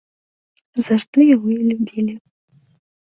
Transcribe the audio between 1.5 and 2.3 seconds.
і любілі.